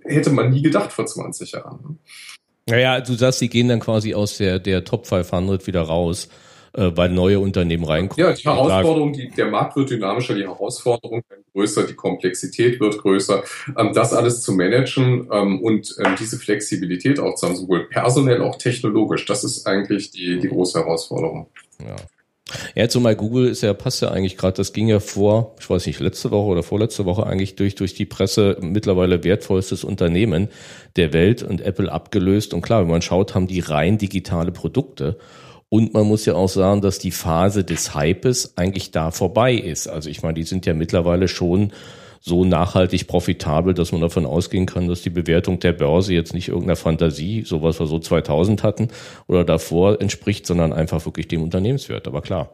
[0.04, 2.00] hätte man nie gedacht vor 20 Jahren.
[2.68, 6.30] Naja, du sagst, die gehen dann quasi aus der, der Top 500 wieder raus
[6.76, 8.28] äh, weil neue Unternehmen reinkommen.
[8.28, 12.98] Ja, die Herausforderung, die, der Markt wird dynamischer, die Herausforderung wird größer, die Komplexität wird
[12.98, 13.44] größer.
[13.78, 18.42] Ähm, das alles zu managen ähm, und ähm, diese Flexibilität auch zu haben, sowohl personell,
[18.42, 21.48] auch technologisch, das ist eigentlich die, die große Herausforderung.
[21.80, 21.96] Ja.
[22.76, 25.88] Ja, zumal Google ist ja, passt ja eigentlich gerade, das ging ja vor, ich weiß
[25.88, 30.50] nicht, letzte Woche oder vorletzte Woche eigentlich durch, durch die Presse mittlerweile wertvollstes Unternehmen
[30.98, 32.54] der Welt und Apple abgelöst.
[32.54, 35.18] Und klar, wenn man schaut, haben die rein digitale Produkte.
[35.74, 39.88] Und man muss ja auch sagen, dass die Phase des Hypes eigentlich da vorbei ist.
[39.88, 41.74] Also ich meine, die sind ja mittlerweile schon
[42.20, 46.50] so nachhaltig profitabel, dass man davon ausgehen kann, dass die Bewertung der Börse jetzt nicht
[46.50, 48.90] irgendeiner Fantasie, so was wir so 2000 hatten
[49.28, 52.08] oder davor entspricht, sondern einfach wirklich dem Unternehmenswert.
[52.08, 52.52] Aber klar,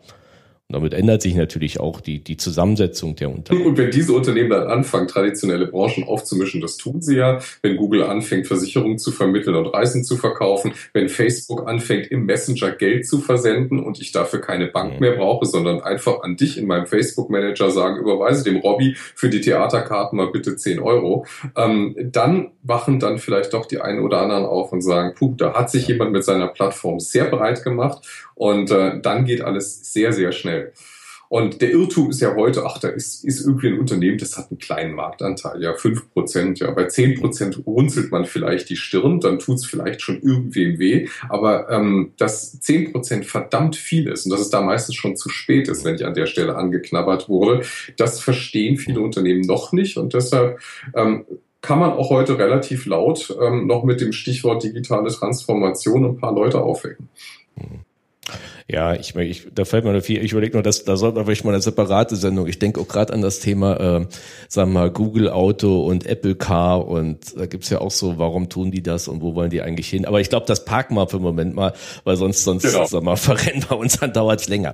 [0.69, 3.65] und damit ändert sich natürlich auch die, die Zusammensetzung der Unternehmen.
[3.65, 8.03] Und wenn diese Unternehmen dann anfangen, traditionelle Branchen aufzumischen, das tun sie ja, wenn Google
[8.03, 13.17] anfängt, Versicherungen zu vermitteln und Reisen zu verkaufen, wenn Facebook anfängt, im Messenger Geld zu
[13.17, 17.71] versenden und ich dafür keine Bank mehr brauche, sondern einfach an dich in meinem Facebook-Manager
[17.71, 21.25] sagen, überweise dem Robby für die Theaterkarten mal bitte 10 Euro,
[21.57, 25.55] ähm, dann wachen dann vielleicht doch die einen oder anderen auf und sagen, puh, da
[25.55, 28.05] hat sich jemand mit seiner Plattform sehr breit gemacht
[28.35, 30.58] und äh, dann geht alles sehr, sehr schnell.
[31.29, 34.49] Und der Irrtum ist ja heute, ach, da ist, ist irgendwie ein Unternehmen, das hat
[34.49, 36.71] einen kleinen Marktanteil, ja, fünf Prozent, ja.
[36.71, 41.07] Bei zehn Prozent runzelt man vielleicht die Stirn, dann tut's vielleicht schon irgendwem weh.
[41.29, 45.29] Aber ähm, dass zehn Prozent verdammt viel ist und dass es da meistens schon zu
[45.29, 47.61] spät ist, wenn ich an der Stelle angeknabbert wurde,
[47.95, 49.97] das verstehen viele Unternehmen noch nicht.
[49.97, 50.59] Und deshalb
[50.95, 51.25] ähm,
[51.61, 56.33] kann man auch heute relativ laut ähm, noch mit dem Stichwort digitale Transformation ein paar
[56.33, 57.07] Leute aufwecken.
[57.55, 57.85] Mhm.
[58.67, 61.25] Ja, ich, ich da fällt mir nur viel, ich überlege nur, dass da sollte man
[61.25, 62.47] vielleicht mal eine separate Sendung.
[62.47, 64.07] Ich denke auch gerade an das Thema, äh,
[64.47, 68.49] sagen wir mal, Google Auto und Apple Car und da gibt's ja auch so, warum
[68.49, 70.05] tun die das und wo wollen die eigentlich hin?
[70.05, 72.85] Aber ich glaube, das parken wir für den Moment mal, weil sonst, sonst genau.
[72.85, 74.73] sag mal, verrennen wir uns, dann dauert's länger.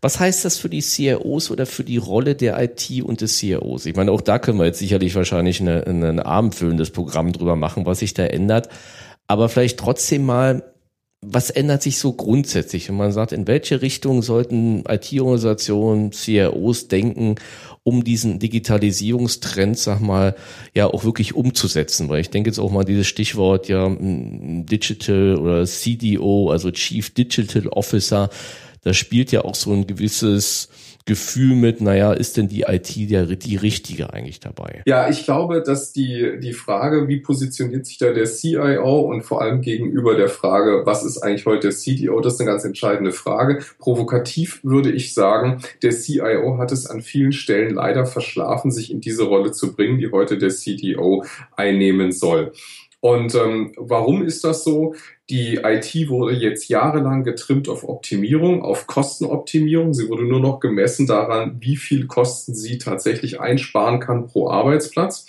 [0.00, 3.86] Was heißt das für die CIOs oder für die Rolle der IT und des CIOs?
[3.86, 7.86] Ich meine, auch da können wir jetzt sicherlich wahrscheinlich eine, ein abendfüllendes Programm drüber machen,
[7.86, 8.68] was sich da ändert.
[9.26, 10.73] Aber vielleicht trotzdem mal
[11.26, 17.36] was ändert sich so grundsätzlich, wenn man sagt, in welche Richtung sollten IT-Organisationen, CROs denken,
[17.82, 20.34] um diesen Digitalisierungstrend, sag mal,
[20.74, 22.08] ja auch wirklich umzusetzen?
[22.08, 27.68] Weil ich denke jetzt auch mal dieses Stichwort ja Digital oder CDO, also Chief Digital
[27.68, 28.30] Officer,
[28.84, 30.68] das spielt ja auch so ein gewisses
[31.06, 34.82] Gefühl mit, naja, ist denn die IT der, die richtige eigentlich dabei?
[34.86, 39.42] Ja, ich glaube, dass die, die Frage, wie positioniert sich da der CIO und vor
[39.42, 43.12] allem gegenüber der Frage, was ist eigentlich heute der CDO, das ist eine ganz entscheidende
[43.12, 43.62] Frage.
[43.78, 49.02] Provokativ würde ich sagen, der CIO hat es an vielen Stellen leider verschlafen, sich in
[49.02, 52.52] diese Rolle zu bringen, die heute der CDO einnehmen soll.
[53.00, 54.94] Und ähm, warum ist das so?
[55.30, 59.94] Die IT wurde jetzt jahrelang getrimmt auf Optimierung, auf Kostenoptimierung.
[59.94, 65.24] Sie wurde nur noch gemessen daran, wie viel Kosten sie tatsächlich einsparen kann pro Arbeitsplatz.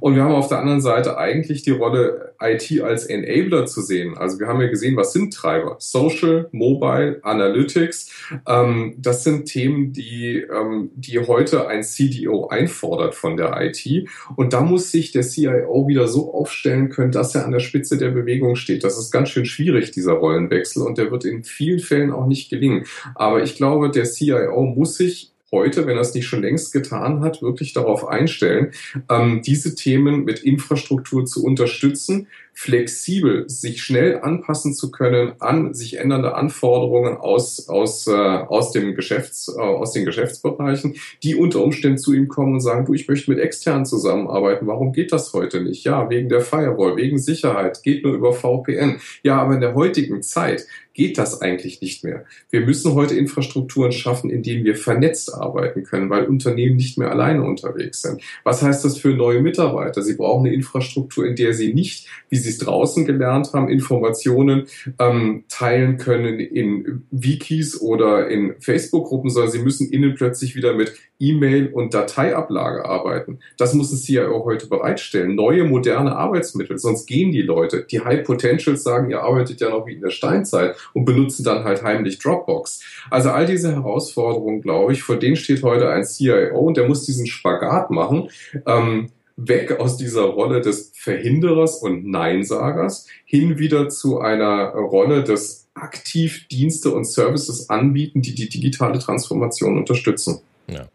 [0.00, 4.18] Und wir haben auf der anderen Seite eigentlich die Rolle IT als Enabler zu sehen.
[4.18, 5.76] Also wir haben ja gesehen, was sind Treiber?
[5.78, 8.10] Social, Mobile, Analytics.
[8.46, 14.08] Ähm, das sind Themen, die, ähm, die heute ein CDO einfordert von der IT.
[14.36, 17.96] Und da muss sich der CIO wieder so aufstellen können, dass er an der Spitze
[17.96, 18.84] der Bewegung steht.
[18.84, 22.50] Das ist ganz schön schwierig, dieser Rollenwechsel, und der wird in vielen Fällen auch nicht
[22.50, 22.84] gelingen.
[23.14, 27.20] Aber ich glaube, der CIO muss sich heute, wenn er es nicht schon längst getan
[27.20, 28.72] hat, wirklich darauf einstellen,
[29.10, 32.26] ähm, diese Themen mit Infrastruktur zu unterstützen,
[32.58, 38.96] flexibel sich schnell anpassen zu können an sich ändernde Anforderungen aus, aus, äh, aus, dem
[38.96, 43.06] Geschäfts, äh, aus den Geschäftsbereichen, die unter Umständen zu ihm kommen und sagen, du, ich
[43.06, 44.66] möchte mit externen zusammenarbeiten.
[44.66, 45.84] Warum geht das heute nicht?
[45.84, 48.98] Ja, wegen der Firewall, wegen Sicherheit, geht nur über VPN.
[49.22, 50.66] Ja, aber in der heutigen Zeit
[50.98, 52.24] geht das eigentlich nicht mehr.
[52.50, 57.12] Wir müssen heute Infrastrukturen schaffen, in denen wir vernetzt arbeiten können, weil Unternehmen nicht mehr
[57.12, 58.20] alleine unterwegs sind.
[58.42, 60.02] Was heißt das für neue Mitarbeiter?
[60.02, 64.66] Sie brauchen eine Infrastruktur, in der sie nicht, wie sie es draußen gelernt haben, Informationen
[64.98, 70.94] ähm, teilen können in Wikis oder in Facebook-Gruppen, sondern sie müssen innen plötzlich wieder mit
[71.20, 73.40] E-Mail und Dateiablage arbeiten.
[73.56, 75.34] Das muss ein CIO heute bereitstellen.
[75.34, 77.86] Neue, moderne Arbeitsmittel, sonst gehen die Leute.
[77.90, 81.64] Die High Potentials sagen, ihr arbeitet ja noch wie in der Steinzeit und benutzen dann
[81.64, 82.80] halt heimlich Dropbox.
[83.10, 87.04] Also all diese Herausforderungen, glaube ich, vor denen steht heute ein CIO und der muss
[87.04, 88.30] diesen Spagat machen.
[88.66, 89.08] Ähm,
[89.38, 96.48] weg aus dieser Rolle des Verhinderers und Neinsagers hin wieder zu einer Rolle des aktiv
[96.48, 100.40] Dienste und Services anbieten, die die digitale Transformation unterstützen.
[100.68, 100.88] Ja.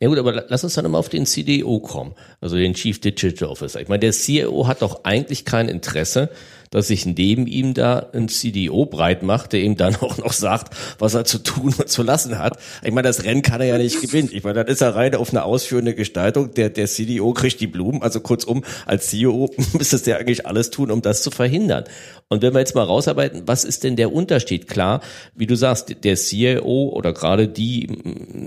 [0.00, 3.48] Ja gut, aber lass uns dann immer auf den CDO kommen, also den Chief Digital
[3.48, 3.80] Officer.
[3.80, 6.30] Ich meine, der CIO hat doch eigentlich kein Interesse,
[6.70, 10.74] dass sich neben ihm da ein CDO breit macht, der ihm dann auch noch sagt,
[10.98, 12.58] was er zu tun und zu lassen hat.
[12.82, 14.30] Ich meine, das Rennen kann er ja nicht gewinnen.
[14.32, 16.54] Ich meine, dann ist er rein auf eine ausführende Gestaltung.
[16.54, 18.02] Der, der CDO kriegt die Blumen.
[18.02, 21.84] Also kurzum, als CEO müsste der eigentlich alles tun, um das zu verhindern.
[22.28, 24.68] Und wenn wir jetzt mal rausarbeiten, was ist denn der Unterschied?
[24.68, 25.00] Klar,
[25.34, 27.88] wie du sagst, der CIO oder gerade die,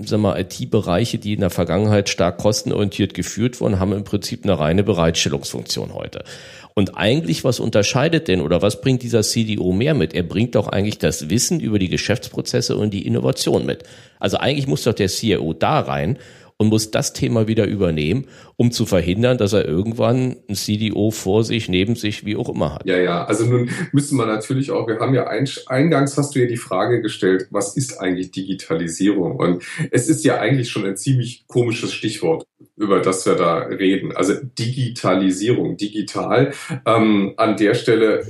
[0.06, 4.58] sag mal, IT-Bereiche, die in der Vergangenheit stark kostenorientiert geführt wurden, haben im Prinzip eine
[4.58, 6.24] reine Bereitstellungsfunktion heute.
[6.76, 10.12] Und eigentlich, was unterscheidet denn oder was bringt dieser CDO mehr mit?
[10.12, 13.84] Er bringt doch eigentlich das Wissen über die Geschäftsprozesse und die Innovation mit.
[14.18, 16.18] Also eigentlich muss doch der CIO da rein
[16.58, 21.42] und muss das Thema wieder übernehmen, um zu verhindern, dass er irgendwann ein CDO vor
[21.42, 22.86] sich, neben sich, wie auch immer hat.
[22.86, 26.46] Ja, ja, also nun müssen wir natürlich auch, wir haben ja eingangs hast du ja
[26.46, 29.36] die Frage gestellt, was ist eigentlich Digitalisierung?
[29.36, 34.14] Und es ist ja eigentlich schon ein ziemlich komisches Stichwort, über das wir da reden.
[34.14, 36.52] Also Digitalisierung, digital.
[36.86, 38.26] Ähm, an der Stelle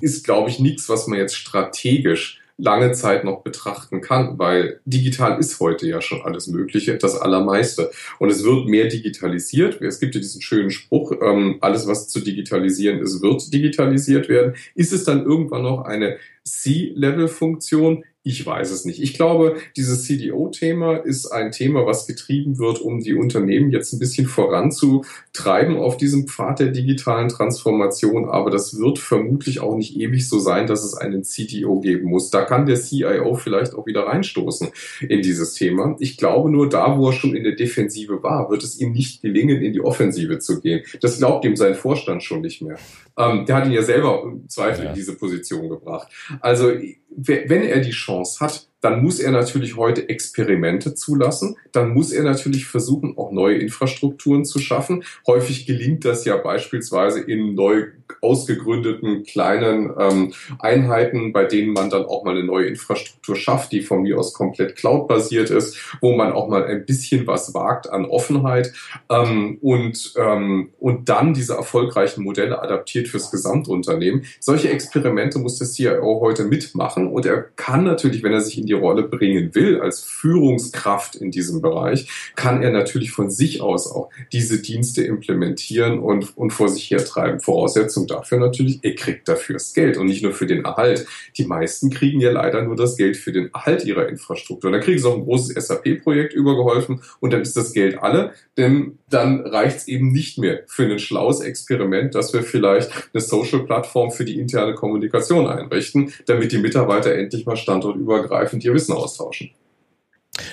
[0.00, 5.38] ist, glaube ich, nichts, was man jetzt strategisch lange Zeit noch betrachten kann, weil digital
[5.38, 7.90] ist heute ja schon alles Mögliche, das Allermeiste.
[8.18, 9.80] Und es wird mehr digitalisiert.
[9.80, 14.54] Es gibt ja diesen schönen Spruch, ähm, alles was zu digitalisieren ist, wird digitalisiert werden.
[14.74, 18.04] Ist es dann irgendwann noch eine C-Level-Funktion?
[18.28, 19.02] Ich weiß es nicht.
[19.02, 23.98] Ich glaube, dieses CDO-Thema ist ein Thema, was getrieben wird, um die Unternehmen jetzt ein
[23.98, 28.28] bisschen voranzutreiben auf diesem Pfad der digitalen Transformation.
[28.28, 32.28] Aber das wird vermutlich auch nicht ewig so sein, dass es einen CDO geben muss.
[32.28, 34.68] Da kann der CIO vielleicht auch wieder reinstoßen
[35.08, 35.96] in dieses Thema.
[35.98, 39.22] Ich glaube nur, da wo er schon in der Defensive war, wird es ihm nicht
[39.22, 40.82] gelingen, in die Offensive zu gehen.
[41.00, 42.76] Das glaubt ihm sein Vorstand schon nicht mehr.
[43.16, 44.90] Ähm, der hat ihn ja selber im Zweifel ja.
[44.90, 46.08] in diese Position gebracht.
[46.40, 46.72] Also
[47.10, 51.56] wenn er die Chance hat, dann muss er natürlich heute Experimente zulassen.
[51.72, 55.04] Dann muss er natürlich versuchen, auch neue Infrastrukturen zu schaffen.
[55.26, 57.86] Häufig gelingt das ja beispielsweise in neu
[58.20, 63.82] ausgegründeten kleinen ähm, Einheiten, bei denen man dann auch mal eine neue Infrastruktur schafft, die
[63.82, 68.06] von mir aus komplett cloud-basiert ist, wo man auch mal ein bisschen was wagt an
[68.06, 68.72] Offenheit
[69.10, 74.24] ähm, und, ähm, und dann diese erfolgreichen Modelle adaptiert fürs Gesamtunternehmen.
[74.40, 78.66] Solche Experimente muss der CIO heute mitmachen und er kann natürlich, wenn er sich in
[78.68, 83.90] die Rolle bringen will, als Führungskraft in diesem Bereich, kann er natürlich von sich aus
[83.90, 87.40] auch diese Dienste implementieren und, und vor sich hertreiben.
[87.40, 91.06] Voraussetzung dafür natürlich, er kriegt dafür das Geld und nicht nur für den Erhalt.
[91.36, 94.68] Die meisten kriegen ja leider nur das Geld für den Erhalt ihrer Infrastruktur.
[94.68, 98.32] Und dann kriegen sie auch ein großes SAP-Projekt übergeholfen und dann ist das Geld alle,
[98.56, 103.20] denn dann reicht es eben nicht mehr für ein schlaues Experiment, dass wir vielleicht eine
[103.20, 109.50] Social-Plattform für die interne Kommunikation einrichten, damit die Mitarbeiter endlich mal standortübergreifend ihr Wissen austauschen.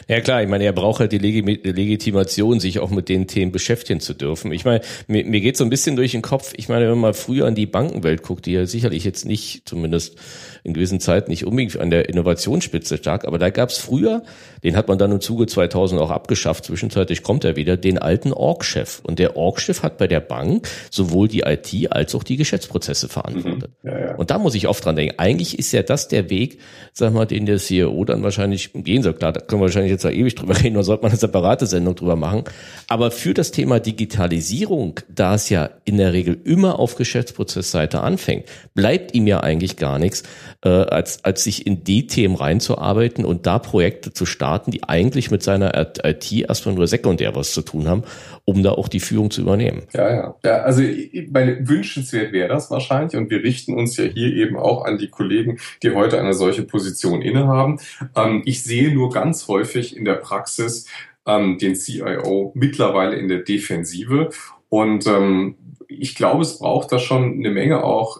[0.07, 3.99] Ja klar, ich meine, er braucht halt die Legitimation, sich auch mit den Themen beschäftigen
[3.99, 4.51] zu dürfen.
[4.51, 7.01] Ich meine, mir, mir geht so ein bisschen durch den Kopf, ich meine, wenn man
[7.01, 10.17] mal früher an die Bankenwelt guckt, die ja sicherlich jetzt nicht, zumindest
[10.65, 14.23] in gewissen Zeiten nicht unbedingt an der Innovationsspitze stark, aber da gab es früher,
[14.63, 18.33] den hat man dann im Zuge 2000 auch abgeschafft, zwischenzeitlich kommt er wieder, den alten
[18.33, 18.99] Org-Chef.
[19.03, 23.71] Und der Org-Chef hat bei der Bank sowohl die IT als auch die Geschäftsprozesse verantwortet.
[23.83, 23.89] Mhm.
[23.89, 24.15] Ja, ja.
[24.15, 26.59] Und da muss ich oft dran denken, eigentlich ist ja das der Weg,
[26.93, 29.13] sag mal, den der CEO dann wahrscheinlich gehen soll.
[29.13, 31.67] Klar, da können wir wahrscheinlich jetzt da ewig drüber reden, oder sollte man eine separate
[31.67, 32.43] Sendung drüber machen.
[32.87, 38.45] Aber für das Thema Digitalisierung, da es ja in der Regel immer auf Geschäftsprozessseite anfängt,
[38.73, 40.23] bleibt ihm ja eigentlich gar nichts,
[40.65, 45.29] äh, als, als sich in die Themen reinzuarbeiten und da Projekte zu starten, die eigentlich
[45.29, 48.03] mit seiner IT erstmal nur sekundär was zu tun haben,
[48.45, 49.83] um da auch die Führung zu übernehmen.
[49.93, 50.35] Ja, ja.
[50.43, 50.81] ja also
[51.29, 55.09] meine, wünschenswert wäre das wahrscheinlich und wir richten uns ja hier eben auch an die
[55.09, 57.79] Kollegen, die heute eine solche Position innehaben.
[58.15, 60.87] Ähm, ich sehe nur ganz häufig in der Praxis
[61.27, 64.29] ähm, den CIO mittlerweile in der Defensive
[64.69, 68.19] und ähm, ich glaube, es braucht da schon eine Menge auch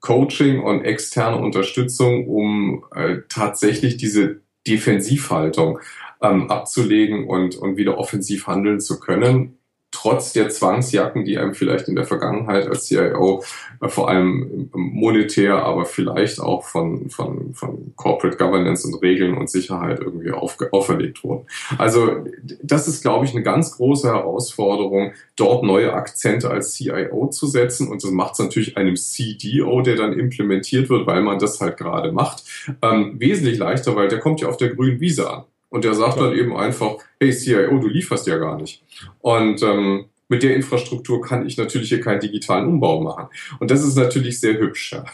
[0.00, 5.80] Coaching und externe Unterstützung, um äh, tatsächlich diese Defensivhaltung
[6.22, 9.57] ähm, abzulegen und, und wieder offensiv handeln zu können.
[10.00, 13.42] Trotz der Zwangsjacken, die einem vielleicht in der Vergangenheit als CIO
[13.80, 19.50] äh, vor allem monetär, aber vielleicht auch von, von, von Corporate Governance und Regeln und
[19.50, 21.46] Sicherheit irgendwie auf, auferlegt wurden.
[21.78, 22.24] Also
[22.62, 27.88] das ist, glaube ich, eine ganz große Herausforderung, dort neue Akzente als CIO zu setzen.
[27.88, 31.76] Und das macht es natürlich einem CDO, der dann implementiert wird, weil man das halt
[31.76, 32.44] gerade macht,
[32.82, 35.44] ähm, wesentlich leichter, weil der kommt ja auf der grünen Wiese an.
[35.70, 38.82] Und der sagt dann eben einfach, hey CIO, du lieferst ja gar nicht.
[39.20, 43.28] Und ähm, mit der Infrastruktur kann ich natürlich hier keinen digitalen Umbau machen.
[43.60, 44.94] Und das ist natürlich sehr hübsch.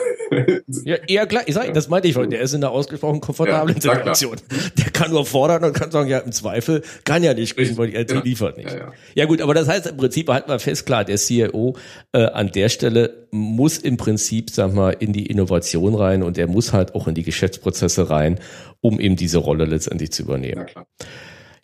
[0.85, 1.45] Ja, eher klar.
[1.47, 2.29] Ich sag, das meinte ich schon.
[2.31, 4.37] Der ist in einer ausgesprochen komfortablen ja, Situation.
[4.79, 7.91] Der kann nur fordern und kann sagen, ja, im Zweifel kann ja nicht kriegen, weil
[7.91, 8.21] die IT ja.
[8.21, 8.73] liefert nicht.
[8.73, 8.93] Ja, ja.
[9.15, 11.77] ja, gut, aber das heißt im Prinzip halten wir fest, klar, der CIO
[12.13, 16.47] äh, an der Stelle muss im Prinzip, sag mal, in die Innovation rein und er
[16.47, 18.41] muss halt auch in die Geschäftsprozesse rein,
[18.81, 20.59] um eben diese Rolle letztendlich zu übernehmen.
[20.59, 20.87] Ja, klar.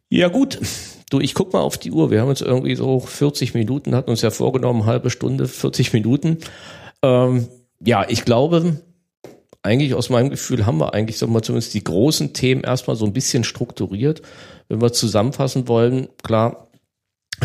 [0.09, 0.59] Ja, gut.
[1.11, 2.11] Du, ich guck mal auf die Uhr.
[2.11, 6.39] Wir haben uns irgendwie so 40 Minuten, hatten uns ja vorgenommen, halbe Stunde, 40 Minuten.
[7.03, 7.49] Ähm,
[7.85, 8.81] ja, ich glaube,
[9.63, 13.05] eigentlich aus meinem Gefühl haben wir eigentlich, sagen wir zumindest die großen Themen erstmal so
[13.05, 14.23] ein bisschen strukturiert.
[14.69, 16.69] Wenn wir zusammenfassen wollen, klar,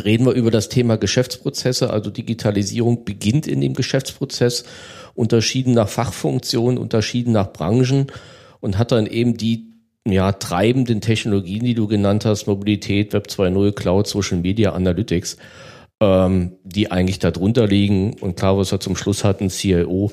[0.03, 1.89] reden wir über das Thema Geschäftsprozesse.
[1.89, 4.63] Also Digitalisierung beginnt in dem Geschäftsprozess,
[5.15, 8.11] unterschieden nach Fachfunktionen, unterschieden nach Branchen
[8.59, 9.74] und hat dann eben die
[10.07, 15.37] ja, treibenden Technologien, die du genannt hast, Mobilität, Web 2.0, Cloud, Social Media, Analytics,
[15.99, 18.15] ähm, die eigentlich darunter liegen.
[18.19, 20.11] Und klar, was wir zum Schluss hatten, CIO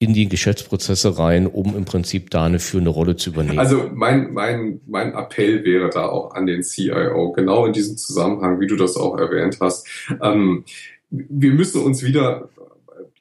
[0.00, 3.58] in die Geschäftsprozesse rein, um im Prinzip da eine führende Rolle zu übernehmen.
[3.58, 8.60] Also mein, mein, mein Appell wäre da auch an den CIO, genau in diesem Zusammenhang,
[8.60, 9.88] wie du das auch erwähnt hast.
[10.22, 10.64] Ähm,
[11.10, 12.48] wir müssen uns wieder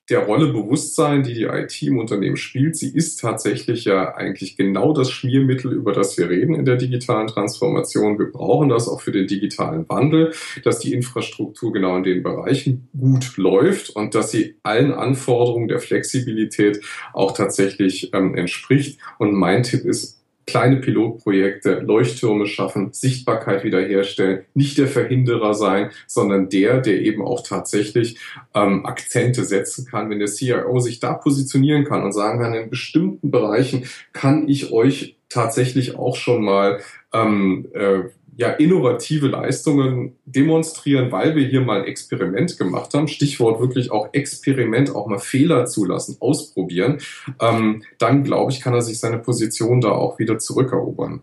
[0.09, 2.77] der Rolle bewusst sein, die die IT im Unternehmen spielt.
[2.77, 7.27] Sie ist tatsächlich ja eigentlich genau das Schmiermittel, über das wir reden in der digitalen
[7.27, 8.17] Transformation.
[8.17, 10.33] Wir brauchen das auch für den digitalen Wandel,
[10.63, 15.79] dass die Infrastruktur genau in den Bereichen gut läuft und dass sie allen Anforderungen der
[15.79, 16.79] Flexibilität
[17.13, 18.99] auch tatsächlich ähm, entspricht.
[19.19, 20.17] Und mein Tipp ist,
[20.47, 27.43] kleine Pilotprojekte, Leuchttürme schaffen, Sichtbarkeit wiederherstellen, nicht der Verhinderer sein, sondern der, der eben auch
[27.43, 28.17] tatsächlich
[28.55, 30.09] ähm, Akzente setzen kann.
[30.09, 34.71] Wenn der CIO sich da positionieren kann und sagen kann, in bestimmten Bereichen kann ich
[34.71, 36.79] euch tatsächlich auch schon mal
[37.13, 38.03] ähm, äh,
[38.37, 43.07] ja, innovative Leistungen demonstrieren, weil wir hier mal ein Experiment gemacht haben.
[43.07, 46.99] Stichwort wirklich auch Experiment, auch mal Fehler zulassen, ausprobieren.
[47.41, 51.21] Ähm, dann, glaube ich, kann er sich seine Position da auch wieder zurückerobern.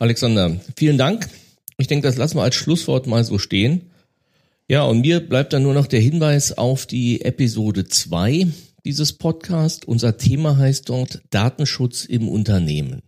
[0.00, 1.28] Alexander, vielen Dank.
[1.78, 3.90] Ich denke, das lassen wir als Schlusswort mal so stehen.
[4.66, 8.48] Ja, und mir bleibt dann nur noch der Hinweis auf die Episode 2
[8.84, 9.86] dieses Podcast.
[9.86, 13.02] Unser Thema heißt dort Datenschutz im Unternehmen.